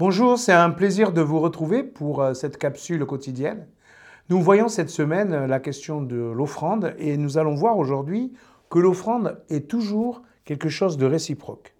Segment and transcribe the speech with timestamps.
[0.00, 3.66] Bonjour, c'est un plaisir de vous retrouver pour euh, cette capsule quotidienne.
[4.28, 8.32] Nous voyons cette semaine euh, la question de l'offrande et nous allons voir aujourd'hui
[8.70, 11.74] que l'offrande est toujours quelque chose de réciproque.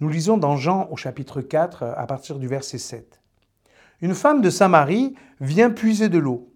[0.00, 3.20] Nous lisons dans Jean au chapitre 4 à partir du verset 7.
[4.00, 6.52] Une femme de Samarie vient puiser de l'eau.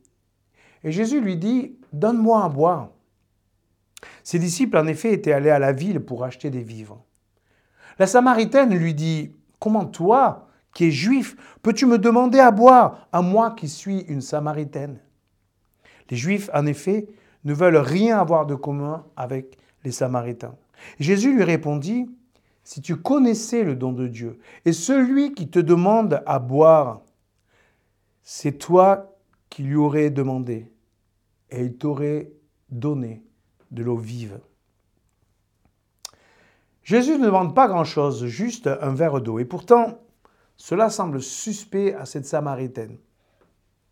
[0.82, 2.88] Et Jésus lui dit, Donne-moi à boire.
[4.24, 7.04] Ses disciples, en effet, étaient allés à la ville pour acheter des vivres.
[8.00, 13.22] La Samaritaine lui dit, Comment toi, qui es juif, peux-tu me demander à boire, à
[13.22, 14.98] moi qui suis une Samaritaine?
[16.10, 17.06] Les Juifs, en effet,
[17.44, 20.56] ne veulent rien avoir de commun avec les Samaritains.
[20.98, 22.10] Jésus lui répondit,
[22.64, 27.02] Si tu connaissais le don de Dieu, et celui qui te demande à boire,
[28.24, 29.16] c'est toi
[29.48, 30.72] qui lui aurais demandé,
[31.50, 32.32] et il t'aurait
[32.68, 33.22] donné
[33.70, 34.40] de l'eau vive.
[36.82, 39.38] Jésus ne demande pas grand-chose, juste un verre d'eau.
[39.38, 39.98] Et pourtant,
[40.56, 42.98] cela semble suspect à cette Samaritaine.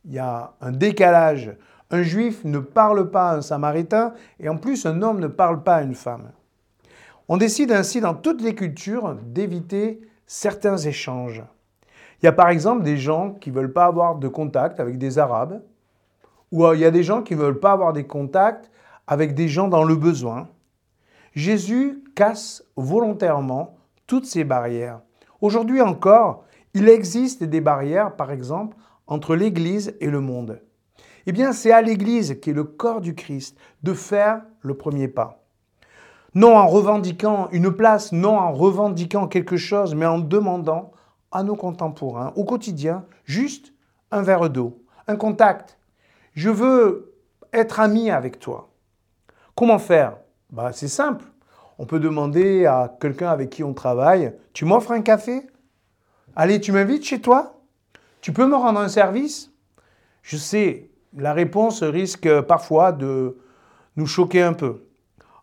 [0.05, 1.57] Il y a un décalage.
[1.91, 5.63] Un juif ne parle pas à un samaritain et en plus un homme ne parle
[5.63, 6.31] pas à une femme.
[7.29, 11.43] On décide ainsi dans toutes les cultures d'éviter certains échanges.
[12.23, 14.99] Il y a par exemple des gens qui ne veulent pas avoir de contact avec
[14.99, 15.63] des Arabes,
[16.53, 18.71] ou il y a des gens qui ne veulent pas avoir des contacts
[19.07, 20.49] avec des gens dans le besoin.
[21.35, 25.01] Jésus casse volontairement toutes ces barrières.
[25.41, 30.61] Aujourd'hui encore, il existe des barrières, par exemple, entre l'Église et le monde.
[31.27, 35.09] Eh bien, c'est à l'Église, qui est le corps du Christ, de faire le premier
[35.09, 35.45] pas.
[36.35, 40.93] Non en revendiquant une place, non en revendiquant quelque chose, mais en demandant
[41.33, 43.73] à nos contemporains, au quotidien, juste
[44.11, 45.79] un verre d'eau, un contact.
[46.35, 47.15] Je veux
[47.53, 48.71] être ami avec toi.
[49.57, 50.17] Comment faire?
[50.53, 51.25] Bah, C'est simple.
[51.79, 55.47] On peut demander à quelqu'un avec qui on travaille, tu m'offres un café?
[56.37, 57.61] Allez, tu m'invites chez toi?
[58.21, 59.51] Tu peux me rendre un service?
[60.23, 63.39] Je sais, la réponse risque parfois de
[63.97, 64.85] nous choquer un peu.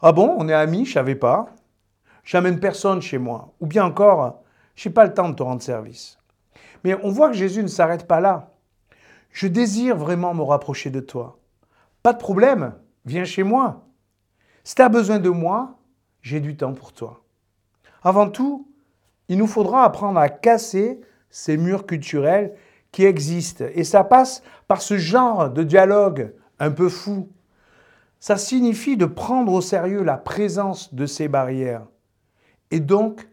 [0.02, 1.48] Ah bon, on est amis, je savais pas.
[2.24, 3.54] J'amène personne chez moi.
[3.60, 4.44] Ou bien encore,
[4.76, 6.20] je n'ai pas le temps de te rendre service.
[6.84, 8.52] Mais on voit que Jésus ne s'arrête pas là.
[9.32, 11.40] Je désire vraiment me rapprocher de toi.
[12.04, 13.87] Pas de problème, viens chez moi.
[14.68, 15.78] Si tu as besoin de moi,
[16.22, 17.24] j'ai du temps pour toi.
[18.04, 18.70] Avant tout,
[19.30, 22.54] il nous faudra apprendre à casser ces murs culturels
[22.92, 23.64] qui existent.
[23.76, 27.30] Et ça passe par ce genre de dialogue un peu fou.
[28.20, 31.88] Ça signifie de prendre au sérieux la présence de ces barrières
[32.70, 33.26] et donc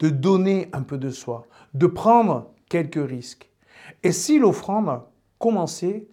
[0.00, 3.48] de donner un peu de soi, de prendre quelques risques.
[4.02, 5.00] Et si l'offrande
[5.38, 6.08] commençait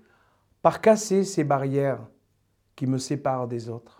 [0.61, 2.05] par casser ces barrières
[2.75, 3.98] qui me séparent des autres